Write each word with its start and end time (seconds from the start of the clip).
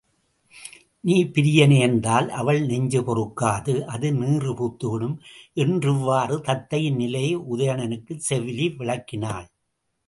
நீ 1.03 1.25
பிரிய 1.25 1.67
நேர்ந்தால் 1.67 2.29
அவள் 2.29 2.61
நெஞ்சு 2.61 3.01
பொறுக்காது 3.01 3.75
அது 3.85 4.09
நீறுபூத்துவிடும் 4.11 5.15
என்றிவ்வாறு 5.53 6.37
தத்தையின் 6.39 6.95
நிலையை 6.95 7.37
உதயணனுக்குச் 7.37 8.25
செவிலி 8.29 8.67
விளக்கினாள். 8.75 9.47